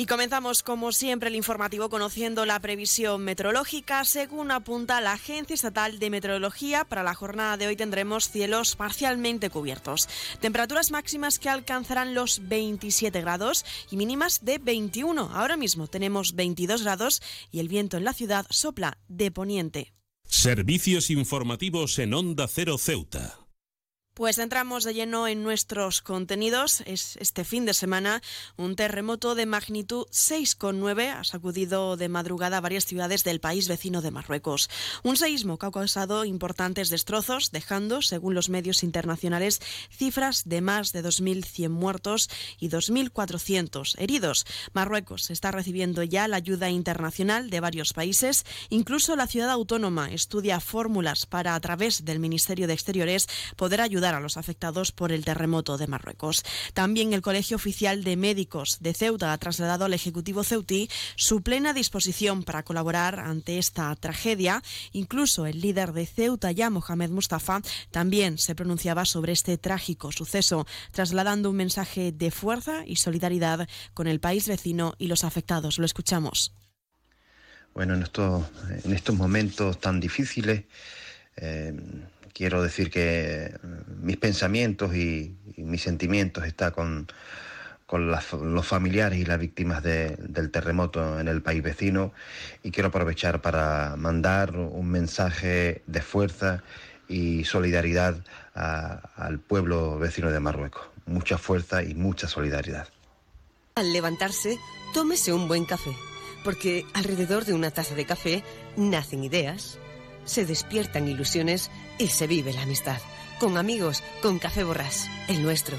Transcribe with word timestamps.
Y 0.00 0.06
comenzamos, 0.06 0.62
como 0.62 0.92
siempre, 0.92 1.28
el 1.28 1.34
informativo 1.34 1.90
conociendo 1.90 2.46
la 2.46 2.58
previsión 2.58 3.22
meteorológica. 3.22 4.02
Según 4.06 4.50
apunta 4.50 4.98
la 5.02 5.12
Agencia 5.12 5.52
Estatal 5.52 5.98
de 5.98 6.08
Meteorología, 6.08 6.86
para 6.86 7.02
la 7.02 7.12
jornada 7.12 7.58
de 7.58 7.66
hoy 7.66 7.76
tendremos 7.76 8.30
cielos 8.30 8.76
parcialmente 8.76 9.50
cubiertos. 9.50 10.08
Temperaturas 10.40 10.90
máximas 10.90 11.38
que 11.38 11.50
alcanzarán 11.50 12.14
los 12.14 12.48
27 12.48 13.20
grados 13.20 13.66
y 13.90 13.98
mínimas 13.98 14.42
de 14.42 14.56
21. 14.56 15.32
Ahora 15.34 15.58
mismo 15.58 15.86
tenemos 15.86 16.34
22 16.34 16.82
grados 16.82 17.20
y 17.52 17.60
el 17.60 17.68
viento 17.68 17.98
en 17.98 18.04
la 18.04 18.14
ciudad 18.14 18.46
sopla 18.48 18.96
de 19.06 19.30
poniente. 19.30 19.92
Servicios 20.24 21.10
informativos 21.10 21.98
en 21.98 22.14
Onda 22.14 22.48
Cero 22.48 22.78
Ceuta. 22.78 23.39
Pues 24.12 24.38
entramos 24.38 24.82
de 24.82 24.92
lleno 24.92 25.28
en 25.28 25.44
nuestros 25.44 26.02
contenidos. 26.02 26.82
Es 26.84 27.16
este 27.18 27.44
fin 27.44 27.64
de 27.64 27.72
semana 27.72 28.20
un 28.56 28.74
terremoto 28.74 29.36
de 29.36 29.46
magnitud 29.46 30.04
6,9 30.10 31.14
ha 31.14 31.22
sacudido 31.22 31.96
de 31.96 32.08
madrugada 32.08 32.60
varias 32.60 32.84
ciudades 32.84 33.22
del 33.22 33.38
país 33.40 33.68
vecino 33.68 34.02
de 34.02 34.10
Marruecos. 34.10 34.68
Un 35.04 35.16
seísmo 35.16 35.58
que 35.58 35.66
ha 35.66 35.70
causado 35.70 36.24
importantes 36.24 36.90
destrozos, 36.90 37.52
dejando, 37.52 38.02
según 38.02 38.34
los 38.34 38.48
medios 38.48 38.82
internacionales, 38.82 39.60
cifras 39.90 40.42
de 40.44 40.60
más 40.60 40.92
de 40.92 41.04
2.100 41.04 41.68
muertos 41.68 42.28
y 42.58 42.68
2.400 42.68 43.94
heridos. 43.96 44.44
Marruecos 44.72 45.30
está 45.30 45.52
recibiendo 45.52 46.02
ya 46.02 46.26
la 46.26 46.36
ayuda 46.36 46.68
internacional 46.68 47.48
de 47.48 47.60
varios 47.60 47.92
países. 47.92 48.44
Incluso 48.70 49.14
la 49.14 49.28
ciudad 49.28 49.50
autónoma 49.50 50.10
estudia 50.10 50.58
fórmulas 50.58 51.26
para, 51.26 51.54
a 51.54 51.60
través 51.60 52.04
del 52.04 52.18
Ministerio 52.18 52.66
de 52.66 52.74
Exteriores, 52.74 53.28
poder 53.56 53.80
ayudar 53.80 54.09
a 54.14 54.20
los 54.20 54.36
afectados 54.36 54.92
por 54.92 55.12
el 55.12 55.24
terremoto 55.24 55.78
de 55.78 55.86
Marruecos. 55.86 56.44
También 56.74 57.12
el 57.12 57.22
Colegio 57.22 57.56
Oficial 57.56 58.04
de 58.04 58.16
Médicos 58.16 58.78
de 58.80 58.94
Ceuta 58.94 59.32
ha 59.32 59.38
trasladado 59.38 59.84
al 59.84 59.94
Ejecutivo 59.94 60.44
ceutí 60.44 60.88
su 61.16 61.42
plena 61.42 61.72
disposición 61.72 62.42
para 62.42 62.62
colaborar 62.62 63.20
ante 63.20 63.58
esta 63.58 63.94
tragedia. 63.96 64.62
Incluso 64.92 65.46
el 65.46 65.60
líder 65.60 65.92
de 65.92 66.06
Ceuta, 66.06 66.52
ya 66.52 66.70
Mohamed 66.70 67.10
Mustafa, 67.10 67.60
también 67.90 68.38
se 68.38 68.54
pronunciaba 68.54 69.04
sobre 69.04 69.32
este 69.32 69.58
trágico 69.58 70.12
suceso, 70.12 70.66
trasladando 70.92 71.50
un 71.50 71.56
mensaje 71.56 72.12
de 72.12 72.30
fuerza 72.30 72.84
y 72.86 72.96
solidaridad 72.96 73.68
con 73.94 74.06
el 74.06 74.20
país 74.20 74.48
vecino 74.48 74.94
y 74.98 75.06
los 75.06 75.24
afectados. 75.24 75.78
Lo 75.78 75.86
escuchamos. 75.86 76.54
Bueno, 77.74 77.94
en 77.94 78.02
estos, 78.02 78.44
en 78.84 78.92
estos 78.92 79.14
momentos 79.14 79.80
tan 79.80 80.00
difíciles, 80.00 80.64
eh, 81.36 81.72
quiero 82.32 82.62
decir 82.62 82.90
que 82.90 83.54
mm, 83.62 84.04
mis 84.04 84.16
pensamientos 84.16 84.94
y, 84.94 85.36
mis 85.56 85.82
sentimientos 85.82 86.44
están 86.44 86.70
con, 86.72 87.06
los 87.92 88.66
familiares 88.66 89.18
y 89.18 89.24
las 89.24 89.38
víctimas 89.38 89.82
del 89.82 90.50
terremoto 90.50 91.18
en 91.18 91.26
el 91.26 91.42
país 91.42 91.60
vecino 91.60 92.12
y 92.62 92.70
quiero 92.70 92.88
aprovechar 92.88 93.42
para 93.42 93.96
mandar 93.96 94.56
un 94.56 94.88
mensaje 94.88 95.82
de 95.86 96.00
fuerza 96.00 96.62
y 97.08 97.44
solidaridad 97.44 98.24
al 98.54 99.40
pueblo 99.40 99.98
vecino 99.98 100.30
de 100.30 100.38
Marruecos. 100.38 100.86
Mucha 101.06 101.36
fuerza 101.36 101.82
y 101.82 101.94
mucha 101.94 102.28
solidaridad. 102.28 102.88
Al 103.74 103.92
levantarse, 103.92 104.56
tómese 104.94 105.32
un 105.32 105.48
buen 105.48 105.64
café, 105.64 105.90
porque 106.44 106.86
alrededor 106.94 107.44
de 107.44 107.54
una 107.54 107.72
taza 107.72 107.96
de 107.96 108.06
café 108.06 108.44
nacen 108.76 109.24
ideas 109.24 109.80
se 110.24 110.44
despiertan 110.44 111.08
ilusiones 111.08 111.70
y 111.98 112.08
se 112.08 112.26
vive 112.26 112.52
la 112.52 112.62
amistad. 112.62 112.98
Con 113.38 113.56
amigos, 113.56 114.02
con 114.22 114.38
Café 114.38 114.64
Borrás, 114.64 115.08
el 115.28 115.42
nuestro. 115.42 115.76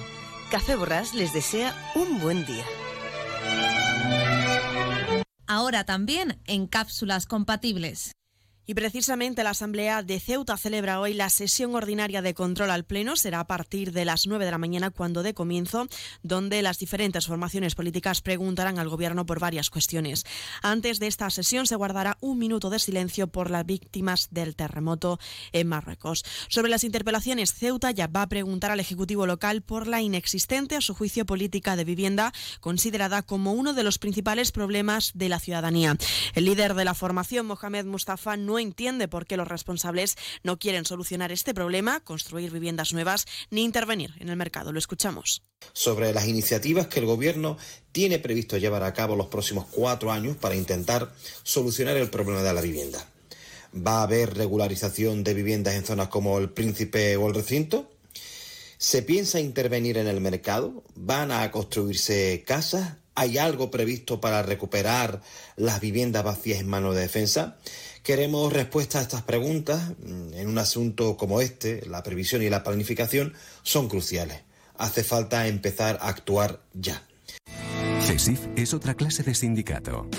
Café 0.49 0.75
Borrás 0.75 1.13
les 1.13 1.33
desea 1.33 1.75
un 1.95 2.19
buen 2.19 2.45
día. 2.45 2.65
Ahora 5.47 5.83
también 5.83 6.41
en 6.45 6.67
cápsulas 6.67 7.25
compatibles. 7.25 8.13
Y 8.67 8.75
precisamente 8.75 9.43
la 9.43 9.49
Asamblea 9.49 10.03
de 10.03 10.19
Ceuta 10.19 10.55
celebra 10.55 10.99
hoy 10.99 11.13
la 11.13 11.29
sesión 11.29 11.73
ordinaria 11.73 12.21
de 12.21 12.35
control 12.35 12.69
al 12.69 12.85
Pleno. 12.85 13.15
Será 13.15 13.39
a 13.39 13.47
partir 13.47 13.91
de 13.91 14.05
las 14.05 14.27
9 14.27 14.45
de 14.45 14.51
la 14.51 14.59
mañana 14.59 14.91
cuando 14.91 15.23
de 15.23 15.33
comienzo, 15.33 15.87
donde 16.21 16.61
las 16.61 16.77
diferentes 16.77 17.25
formaciones 17.25 17.73
políticas 17.73 18.21
preguntarán 18.21 18.77
al 18.77 18.87
Gobierno 18.87 19.25
por 19.25 19.39
varias 19.39 19.71
cuestiones. 19.71 20.25
Antes 20.61 20.99
de 20.99 21.07
esta 21.07 21.29
sesión 21.31 21.65
se 21.65 21.75
guardará 21.75 22.17
un 22.21 22.37
minuto 22.37 22.69
de 22.69 22.77
silencio 22.77 23.27
por 23.27 23.49
las 23.49 23.65
víctimas 23.65 24.27
del 24.29 24.55
terremoto 24.55 25.19
en 25.53 25.67
Marruecos. 25.67 26.23
Sobre 26.47 26.69
las 26.69 26.83
interpelaciones, 26.83 27.53
Ceuta 27.53 27.91
ya 27.91 28.07
va 28.07 28.21
a 28.21 28.29
preguntar 28.29 28.69
al 28.69 28.79
Ejecutivo 28.79 29.25
local 29.25 29.63
por 29.63 29.87
la 29.87 30.01
inexistente, 30.01 30.75
a 30.75 30.81
su 30.81 30.93
juicio, 30.93 31.25
política 31.25 31.75
de 31.75 31.83
vivienda, 31.83 32.31
considerada 32.59 33.23
como 33.23 33.53
uno 33.53 33.73
de 33.73 33.83
los 33.83 33.97
principales 33.97 34.51
problemas 34.51 35.11
de 35.15 35.29
la 35.29 35.39
ciudadanía. 35.39 35.97
El 36.35 36.45
líder 36.45 36.75
de 36.75 36.85
la 36.85 36.93
formación, 36.93 37.47
Mohamed 37.47 37.85
Mustafa, 37.85 38.37
no 38.37 38.50
entiende 38.59 39.07
por 39.07 39.25
qué 39.25 39.37
los 39.37 39.47
responsables 39.47 40.15
no 40.43 40.59
quieren 40.59 40.85
solucionar 40.85 41.31
este 41.31 41.53
problema, 41.53 41.99
construir 41.99 42.51
viviendas 42.51 42.93
nuevas 42.93 43.25
ni 43.49 43.63
intervenir 43.63 44.13
en 44.19 44.29
el 44.29 44.35
mercado. 44.35 44.71
Lo 44.71 44.79
escuchamos. 44.79 45.43
Sobre 45.73 46.13
las 46.13 46.27
iniciativas 46.27 46.87
que 46.87 46.99
el 46.99 47.05
Gobierno 47.05 47.57
tiene 47.91 48.19
previsto 48.19 48.57
llevar 48.57 48.83
a 48.83 48.93
cabo 48.93 49.15
los 49.15 49.27
próximos 49.27 49.65
cuatro 49.71 50.11
años 50.11 50.37
para 50.37 50.55
intentar 50.55 51.13
solucionar 51.43 51.97
el 51.97 52.09
problema 52.09 52.41
de 52.41 52.53
la 52.53 52.61
vivienda. 52.61 53.05
¿Va 53.75 53.99
a 53.99 54.03
haber 54.03 54.35
regularización 54.35 55.23
de 55.23 55.33
viviendas 55.33 55.75
en 55.75 55.85
zonas 55.85 56.09
como 56.09 56.37
el 56.37 56.49
Príncipe 56.49 57.15
o 57.15 57.27
el 57.27 57.35
recinto? 57.35 57.89
¿Se 58.77 59.03
piensa 59.03 59.39
intervenir 59.39 59.97
en 59.97 60.07
el 60.07 60.19
mercado? 60.19 60.83
¿Van 60.95 61.31
a 61.31 61.51
construirse 61.51 62.43
casas? 62.45 62.97
¿Hay 63.15 63.37
algo 63.37 63.71
previsto 63.71 64.21
para 64.21 64.41
recuperar 64.41 65.21
las 65.57 65.81
viviendas 65.81 66.23
vacías 66.23 66.59
en 66.59 66.67
manos 66.67 66.95
de 66.95 67.01
defensa? 67.01 67.57
Queremos 68.03 68.51
respuestas 68.51 69.01
a 69.01 69.03
estas 69.03 69.21
preguntas. 69.23 69.81
Mm, 69.99 70.33
en 70.33 70.47
un 70.47 70.57
asunto 70.57 71.17
como 71.17 71.41
este, 71.41 71.85
la 71.85 72.03
previsión 72.03 72.41
y 72.41 72.49
la 72.49 72.63
planificación 72.63 73.33
son 73.63 73.89
cruciales. 73.89 74.41
Hace 74.77 75.03
falta 75.03 75.47
empezar 75.47 75.99
a 76.01 76.07
actuar 76.07 76.61
ya. 76.73 77.03
CESIF 78.01 78.39
es 78.55 78.73
otra 78.73 78.95
clase 78.95 79.23
de 79.23 79.35
sindicato. 79.35 80.09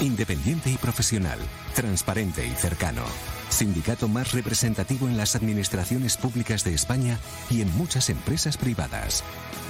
Independiente 0.00 0.70
y 0.70 0.76
profesional, 0.76 1.38
transparente 1.74 2.44
y 2.44 2.54
cercano. 2.56 3.04
Sindicato 3.52 4.08
más 4.08 4.32
representativo 4.32 5.06
en 5.06 5.16
las 5.16 5.36
administraciones 5.36 6.16
públicas 6.16 6.64
de 6.64 6.74
España 6.74 7.18
y 7.50 7.60
en 7.60 7.76
muchas 7.76 8.08
empresas 8.08 8.56
privadas. 8.56 9.22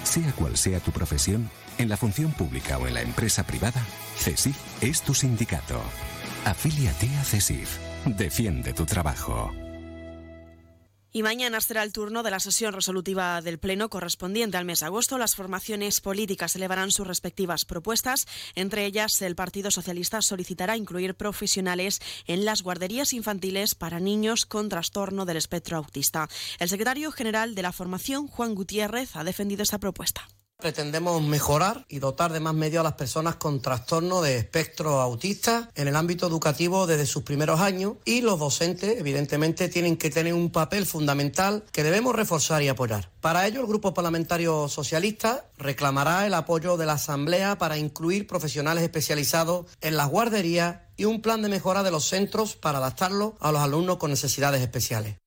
Sea 0.05 0.33
cual 0.33 0.57
sea 0.57 0.81
tu 0.81 0.93
profesión, 0.93 1.51
en 1.79 1.89
la 1.89 1.97
función 1.97 2.33
pública 2.33 2.79
o 2.79 2.87
en 2.87 2.95
la 2.95 3.03
empresa 3.03 3.45
privada, 3.45 3.85
CESIF 4.17 4.57
es 4.81 5.03
tu 5.03 5.15
sindicato. 5.15 5.83
Afíliate 6.45 7.09
a 7.17 7.25
CESIF. 7.25 7.79
Defiende 8.07 8.73
tu 8.73 8.87
trabajo. 8.87 9.62
Y 11.15 11.23
mañana 11.23 11.61
será 11.61 11.83
el 11.83 11.93
turno 11.93 12.23
de 12.23 12.31
la 12.31 12.41
sesión 12.41 12.73
resolutiva 12.73 13.43
del 13.43 13.59
Pleno 13.59 13.91
correspondiente 13.91 14.57
al 14.57 14.65
mes 14.65 14.81
de 14.81 14.87
agosto. 14.87 15.19
Las 15.19 15.35
formaciones 15.35 16.01
políticas 16.01 16.57
elevarán 16.57 16.91
sus 16.91 17.07
respectivas 17.07 17.67
propuestas. 17.67 18.27
Entre 18.55 18.87
ellas, 18.87 19.21
el 19.21 19.35
Partido 19.35 19.71
Socialista 19.71 20.23
solicitará 20.23 20.75
incluir 20.77 21.15
profesionales 21.15 22.01
en 22.27 22.47
las 22.47 22.63
guarderías 22.63 23.13
infantiles 23.13 23.75
para 23.75 24.01
niños 24.01 24.47
con 24.47 24.71
trastorno 24.71 25.27
del 25.27 25.37
espectro 25.37 25.77
autista. 25.77 26.31
El 26.59 26.71
secretario 26.71 27.13
general 27.13 27.55
de 27.55 27.63
la 27.63 27.73
formación, 27.73 28.27
Juan 28.27 28.55
Gutiérrez, 28.55 29.15
ha 29.15 29.23
defendido 29.23 29.63
esta 29.63 29.79
propuesta. 29.79 30.27
Pretendemos 30.63 31.21
mejorar 31.21 31.85
y 31.89 31.99
dotar 31.99 32.33
de 32.33 32.39
más 32.39 32.55
medios 32.55 32.83
a 32.83 32.85
las 32.85 32.93
personas 32.93 33.35
con 33.35 33.61
trastorno 33.61 34.23
de 34.23 34.37
espectro 34.37 35.01
autista 35.01 35.69
en 35.75 35.89
el 35.89 35.97
ámbito 35.97 36.25
educativo 36.25 36.87
desde 36.87 37.05
sus 37.05 37.25
primeros 37.25 37.59
años 37.59 37.95
y 38.05 38.21
los 38.21 38.39
docentes, 38.39 38.97
evidentemente, 38.97 39.69
tienen 39.69 39.97
que 39.97 40.09
tener 40.09 40.35
un 40.35 40.51
papel 40.51 40.87
fundamental 40.87 41.65
que 41.73 41.83
debemos 41.83 42.15
reforzar 42.15 42.63
y 42.63 42.69
apoyar. 42.69 43.11
Para 43.21 43.45
ello, 43.49 43.61
el 43.61 43.67
Grupo 43.67 43.93
Parlamentario 43.93 44.69
Socialista 44.69 45.47
reclamará 45.59 46.29
el 46.29 46.35
apoyo 46.35 46.77
de 46.77 46.87
la 46.87 46.93
Asamblea 46.93 47.59
para 47.59 47.77
incluir 47.77 48.29
profesionales 48.29 48.85
especializados 48.85 49.67
en 49.81 49.97
las 49.97 50.11
guarderías 50.11 50.77
y 50.97 51.07
un 51.07 51.23
plan 51.23 51.43
de 51.43 51.49
mejora 51.49 51.83
de 51.83 51.91
los 51.91 52.05
centros 52.05 52.55
para 52.55 52.79
adaptarlo 52.79 53.35
a 53.41 53.51
los 53.51 53.63
alumnos 53.63 53.97
con 53.97 54.11
necesidades 54.11 54.63
especiales 54.63 55.22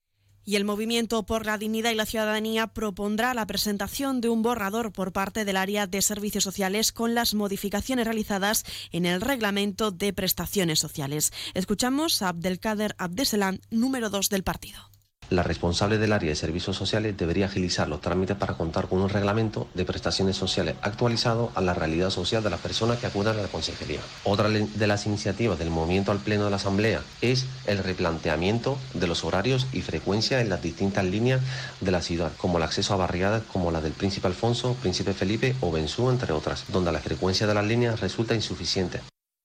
y 0.45 0.55
el 0.55 0.63
Movimiento 0.63 1.23
por 1.23 1.45
la 1.45 1.57
Dignidad 1.57 1.91
y 1.91 1.95
la 1.95 2.05
Ciudadanía 2.05 2.67
propondrá 2.67 3.33
la 3.33 3.47
presentación 3.47 4.21
de 4.21 4.29
un 4.29 4.43
borrador 4.43 4.91
por 4.91 5.11
parte 5.11 5.43
del 5.43 5.57
área 5.57 5.87
de 5.87 6.01
servicios 6.01 6.43
sociales 6.43 6.91
con 6.91 7.15
las 7.15 7.33
modificaciones 7.33 8.05
realizadas 8.05 8.63
en 8.91 9.05
el 9.05 9.21
reglamento 9.21 9.91
de 9.91 10.13
prestaciones 10.13 10.79
sociales. 10.79 11.33
Escuchamos 11.53 12.21
a 12.21 12.29
Abdelkader 12.29 12.95
Abdeselan, 12.97 13.59
número 13.71 14.09
2 14.09 14.29
del 14.29 14.43
partido. 14.43 14.94
La 15.29 15.41
responsable 15.41 15.97
del 15.97 16.13
área 16.13 16.29
de 16.29 16.35
servicios 16.35 16.77
sociales 16.77 17.17
debería 17.17 17.47
agilizar 17.47 17.87
los 17.87 17.99
trámites 17.99 18.37
para 18.37 18.53
contar 18.53 18.87
con 18.87 18.99
un 18.99 19.09
reglamento 19.09 19.67
de 19.73 19.83
prestaciones 19.83 20.37
sociales 20.37 20.75
actualizado 20.81 21.51
a 21.55 21.61
la 21.61 21.73
realidad 21.73 22.11
social 22.11 22.43
de 22.43 22.51
las 22.51 22.59
personas 22.59 22.99
que 22.99 23.07
acudan 23.07 23.37
a 23.39 23.41
la 23.41 23.47
consejería. 23.47 24.01
Otra 24.23 24.49
de 24.49 24.87
las 24.87 25.05
iniciativas 25.07 25.57
del 25.57 25.71
movimiento 25.71 26.11
al 26.11 26.19
Pleno 26.19 26.45
de 26.45 26.51
la 26.51 26.57
Asamblea 26.57 27.01
es 27.21 27.45
el 27.65 27.79
replanteamiento 27.79 28.77
de 28.93 29.07
los 29.07 29.23
horarios 29.23 29.67
y 29.73 29.81
frecuencia 29.81 30.41
en 30.41 30.49
las 30.49 30.61
distintas 30.61 31.05
líneas 31.05 31.41
de 31.81 31.91
la 31.91 32.01
ciudad, 32.01 32.31
como 32.37 32.57
el 32.57 32.63
acceso 32.63 32.93
a 32.93 32.97
barriadas 32.97 33.43
como 33.51 33.71
la 33.71 33.81
del 33.81 33.93
Príncipe 33.93 34.27
Alfonso, 34.27 34.75
Príncipe 34.81 35.13
Felipe 35.13 35.55
o 35.61 35.71
Bensú, 35.71 36.09
entre 36.09 36.33
otras, 36.33 36.65
donde 36.67 36.91
la 36.91 36.99
frecuencia 36.99 37.47
de 37.47 37.53
las 37.53 37.65
líneas 37.65 37.99
resulta 37.99 38.35
insuficiente. 38.35 39.01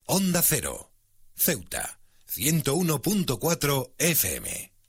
Onda 0.06 0.42
Cero, 0.42 0.90
Ceuta, 1.34 2.00
101.4 2.28 3.92
FM. 3.96 4.79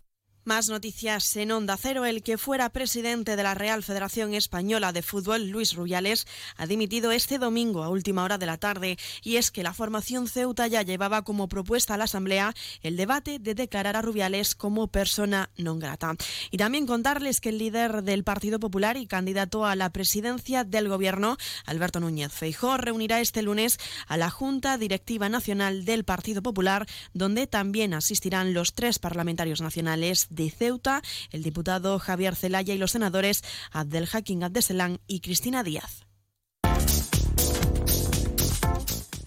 Más 0.44 0.70
noticias 0.70 1.36
en 1.36 1.52
Onda 1.52 1.78
Cero. 1.78 2.04
El 2.04 2.24
que 2.24 2.40
fuera 2.40 2.70
presidente 2.70 3.36
de 3.36 3.44
la 3.44 3.54
Real 3.54 3.84
Federación 3.84 4.34
Española 4.34 4.92
de 4.92 5.04
Fútbol, 5.04 5.50
Luis 5.50 5.76
Rubiales, 5.76 6.26
ha 6.58 6.66
dimitido 6.66 7.12
este 7.12 7.38
domingo 7.38 7.84
a 7.84 7.90
última 7.90 8.24
hora 8.24 8.40
de 8.40 8.48
la 8.48 8.58
tarde. 8.58 8.98
Y 9.22 9.36
es 9.36 9.52
que 9.52 9.62
la 9.62 9.76
formación 9.76 10.28
Ceuta 10.28 10.66
ya 10.66 10.82
llevaba 10.82 11.22
como 11.22 11.48
propuesta 11.48 11.94
a 11.94 11.98
la 11.98 12.06
Asamblea 12.06 12.56
el 12.82 12.98
debate 12.98 13.38
de 13.38 13.54
declarar 13.54 13.96
a 13.96 14.02
Rubiales 14.02 14.56
como 14.56 14.88
persona 14.88 15.52
non 15.62 15.78
grata. 15.78 16.18
Y 16.50 16.58
también 16.58 16.88
contarles 16.88 17.40
que 17.40 17.50
el 17.50 17.60
líder 17.60 18.02
del 18.02 18.24
Partido 18.24 18.60
Popular 18.60 18.98
y 18.98 19.06
candidato 19.06 19.68
a 19.68 19.76
la 19.76 19.92
presidencia 19.92 20.64
del 20.64 20.90
Gobierno, 20.90 21.38
Alberto 21.68 22.00
Núñez 22.00 22.34
Feijó, 22.34 22.78
reunirá 22.78 23.22
este 23.22 23.44
lunes 23.44 23.78
a 24.08 24.18
la 24.18 24.32
Junta 24.32 24.80
Directiva 24.80 25.30
Nacional 25.30 25.86
del 25.86 26.04
Partido 26.04 26.42
Popular, 26.42 26.88
donde 27.14 27.46
también 27.46 27.94
asistirán 27.94 28.56
los 28.56 28.74
tres 28.74 28.98
parlamentarios 28.98 29.62
nacionales 29.62 30.30
de 30.32 30.50
Ceuta, 30.50 31.04
el 31.30 31.44
diputado 31.44 32.00
Javier 32.00 32.36
Zelaya 32.36 32.74
y 32.74 32.78
los 32.78 32.92
senadores 32.92 33.44
Abdel 33.72 34.10
Abdeselán 34.42 35.00
y 35.06 35.20
Cristina 35.20 35.64
Díaz. 35.64 36.06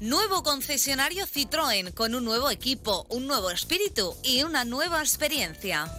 Nuevo 0.00 0.42
concesionario 0.42 1.26
Citroën 1.26 1.94
con 1.94 2.14
un 2.14 2.24
nuevo 2.24 2.50
equipo, 2.50 3.06
un 3.08 3.26
nuevo 3.26 3.50
espíritu 3.50 4.14
y 4.22 4.42
una 4.42 4.64
nueva 4.64 5.00
experiencia. 5.00 5.90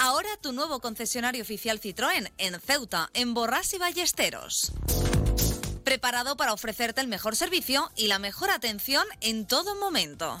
Ahora 0.00 0.30
tu 0.40 0.52
nuevo 0.52 0.80
concesionario 0.80 1.42
oficial 1.42 1.80
Citroën 1.80 2.32
en 2.38 2.58
Ceuta, 2.58 3.08
en 3.14 3.34
Borras 3.34 3.72
y 3.74 3.78
Ballesteros. 3.78 4.72
Preparado 5.84 6.36
para 6.36 6.52
ofrecerte 6.52 7.00
el 7.00 7.06
mejor 7.06 7.36
servicio 7.36 7.90
y 7.94 8.08
la 8.08 8.18
mejor 8.18 8.50
atención 8.50 9.06
en 9.20 9.46
todo 9.46 9.76
momento. 9.76 10.40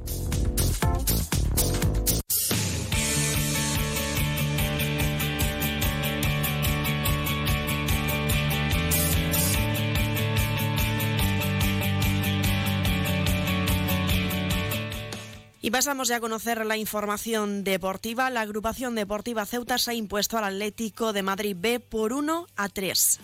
Pasamos 15.71 16.09
ya 16.09 16.17
a 16.17 16.19
conocer 16.19 16.65
la 16.65 16.75
información 16.75 17.63
deportiva. 17.63 18.29
La 18.29 18.41
agrupación 18.41 18.93
deportiva 18.93 19.45
Ceuta 19.45 19.77
se 19.77 19.91
ha 19.91 19.93
impuesto 19.93 20.37
al 20.37 20.43
Atlético 20.43 21.13
de 21.13 21.23
Madrid 21.23 21.55
B 21.57 21.79
por 21.79 22.11
1 22.11 22.45
a 22.57 22.67
3. 22.67 23.19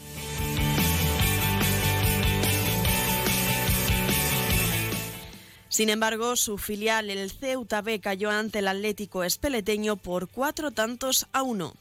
Sin 5.68 5.90
embargo, 5.90 6.38
su 6.38 6.58
filial, 6.58 7.10
el 7.10 7.30
Ceuta 7.30 7.82
B, 7.82 8.00
cayó 8.00 8.32
ante 8.32 8.60
el 8.60 8.70
Atlético 8.70 9.26
Espeleteño 9.26 9.98
por 9.98 10.30
cuatro 10.30 10.72
tantos 10.72 11.28
a 11.34 11.44
uno. 11.44 11.74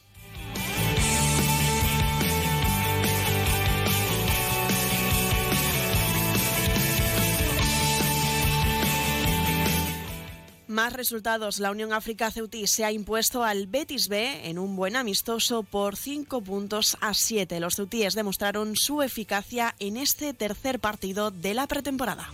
Más 10.86 10.92
resultados. 10.92 11.58
La 11.58 11.72
Unión 11.72 11.92
África 11.92 12.30
Ceutí 12.30 12.68
se 12.68 12.84
ha 12.84 12.92
impuesto 12.92 13.42
al 13.42 13.66
Betis 13.66 14.06
B 14.06 14.48
en 14.48 14.56
un 14.56 14.76
buen 14.76 14.94
amistoso 14.94 15.64
por 15.64 15.96
5 15.96 16.42
puntos 16.42 16.96
a 17.00 17.12
7. 17.12 17.58
Los 17.58 17.74
ceutíes 17.74 18.14
demostraron 18.14 18.76
su 18.76 19.02
eficacia 19.02 19.74
en 19.80 19.96
este 19.96 20.32
tercer 20.32 20.78
partido 20.78 21.32
de 21.32 21.54
la 21.54 21.66
pretemporada. 21.66 22.30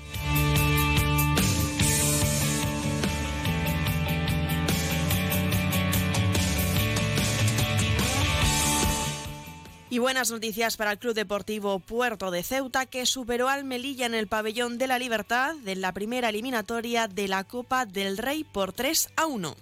Y 9.93 9.99
buenas 9.99 10.31
noticias 10.31 10.79
para 10.79 10.93
el 10.93 10.99
Club 10.99 11.13
Deportivo 11.13 11.79
Puerto 11.79 12.31
de 12.31 12.43
Ceuta, 12.43 12.87
que 12.87 13.05
superó 13.05 13.51
al 13.51 13.65
Melilla 13.65 14.07
en 14.07 14.15
el 14.15 14.27
Pabellón 14.27 14.79
de 14.79 14.87
la 14.87 14.99
Libertad 14.99 15.55
en 15.67 15.83
la 15.83 15.93
primera 15.93 16.31
eliminatoria 16.31 17.09
de 17.09 17.29
la 17.29 17.45
Copa 17.45 17.85
del 17.85 18.17
Rey 18.17 18.43
por 18.43 18.73
3 18.73 19.11
a 19.17 19.27
1. 19.27 19.55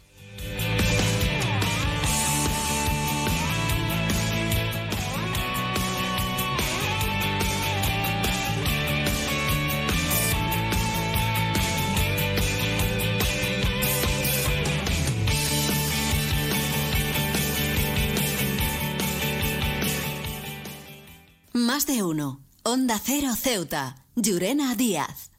De 21.87 22.03
uno. 22.03 22.41
Onda 22.63 22.99
Cero 22.99 23.35
Ceuta. 23.35 23.95
Llurena 24.15 24.75
Díaz. 24.75 25.30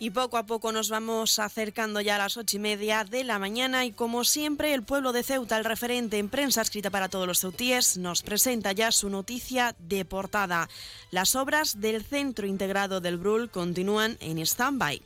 Y 0.00 0.10
poco 0.10 0.36
a 0.36 0.46
poco 0.46 0.70
nos 0.70 0.90
vamos 0.90 1.40
acercando 1.40 2.00
ya 2.00 2.14
a 2.14 2.18
las 2.18 2.36
ocho 2.36 2.56
y 2.56 2.60
media 2.60 3.02
de 3.02 3.24
la 3.24 3.40
mañana 3.40 3.84
y 3.84 3.90
como 3.90 4.22
siempre 4.22 4.72
el 4.72 4.84
pueblo 4.84 5.12
de 5.12 5.24
Ceuta, 5.24 5.58
el 5.58 5.64
referente 5.64 6.18
en 6.18 6.28
prensa 6.28 6.62
escrita 6.62 6.90
para 6.90 7.08
todos 7.08 7.26
los 7.26 7.40
ceutíes, 7.40 7.96
nos 7.96 8.22
presenta 8.22 8.70
ya 8.70 8.92
su 8.92 9.10
noticia 9.10 9.74
de 9.80 10.04
portada. 10.04 10.68
Las 11.10 11.34
obras 11.34 11.80
del 11.80 12.04
Centro 12.04 12.46
Integrado 12.46 13.00
del 13.00 13.16
Brul 13.16 13.50
continúan 13.50 14.16
en 14.20 14.38
stand-by. 14.38 15.02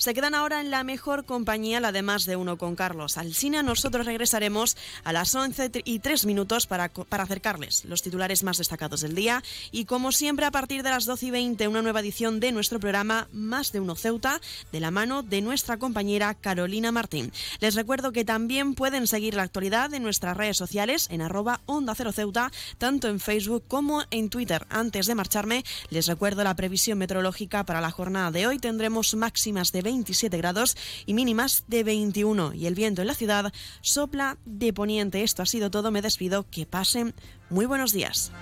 Se 0.00 0.14
quedan 0.14 0.34
ahora 0.34 0.62
en 0.62 0.70
la 0.70 0.82
mejor 0.84 1.26
compañía, 1.26 1.78
la 1.78 1.92
de 1.92 2.00
más 2.00 2.24
de 2.24 2.36
uno 2.36 2.56
con 2.56 2.74
Carlos 2.74 3.18
Alsina. 3.18 3.62
Nosotros 3.62 4.06
regresaremos 4.06 4.78
a 5.04 5.12
las 5.12 5.34
11 5.34 5.70
y 5.84 5.98
3 5.98 6.24
minutos 6.24 6.66
para, 6.66 6.88
para 6.88 7.24
acercarles 7.24 7.84
los 7.84 8.00
titulares 8.00 8.42
más 8.42 8.56
destacados 8.56 9.02
del 9.02 9.14
día. 9.14 9.42
Y 9.72 9.84
como 9.84 10.10
siempre, 10.10 10.46
a 10.46 10.50
partir 10.50 10.82
de 10.82 10.88
las 10.88 11.04
12 11.04 11.26
y 11.26 11.30
20, 11.32 11.68
una 11.68 11.82
nueva 11.82 12.00
edición 12.00 12.40
de 12.40 12.50
nuestro 12.50 12.80
programa 12.80 13.28
Más 13.30 13.72
de 13.72 13.80
uno 13.80 13.94
Ceuta, 13.94 14.29
de 14.70 14.80
la 14.80 14.90
mano 14.90 15.22
de 15.22 15.40
nuestra 15.40 15.78
compañera 15.78 16.34
Carolina 16.34 16.92
Martín. 16.92 17.32
Les 17.60 17.74
recuerdo 17.74 18.12
que 18.12 18.24
también 18.24 18.74
pueden 18.74 19.06
seguir 19.06 19.34
la 19.34 19.42
actualidad 19.42 19.92
en 19.94 20.02
nuestras 20.02 20.36
redes 20.36 20.56
sociales 20.56 21.08
en 21.10 21.22
arroba 21.22 21.60
Onda 21.66 21.94
Cero 21.94 22.12
Ceuta, 22.12 22.52
tanto 22.78 23.08
en 23.08 23.18
Facebook 23.20 23.64
como 23.66 24.02
en 24.10 24.30
Twitter. 24.30 24.66
Antes 24.70 25.06
de 25.06 25.14
marcharme, 25.14 25.64
les 25.88 26.06
recuerdo 26.06 26.44
la 26.44 26.54
previsión 26.54 26.98
meteorológica 26.98 27.64
para 27.64 27.80
la 27.80 27.90
jornada 27.90 28.30
de 28.30 28.46
hoy. 28.46 28.58
Tendremos 28.58 29.14
máximas 29.14 29.72
de 29.72 29.82
27 29.82 30.36
grados 30.36 30.76
y 31.06 31.14
mínimas 31.14 31.64
de 31.66 31.84
21. 31.84 32.54
Y 32.54 32.66
el 32.66 32.74
viento 32.74 33.00
en 33.00 33.08
la 33.08 33.14
ciudad 33.14 33.52
sopla 33.80 34.36
de 34.44 34.72
poniente. 34.72 35.22
Esto 35.22 35.42
ha 35.42 35.46
sido 35.46 35.70
todo. 35.70 35.90
Me 35.90 36.02
despido. 36.02 36.46
Que 36.50 36.66
pasen 36.66 37.14
muy 37.48 37.66
buenos 37.66 37.92
días. 37.92 38.32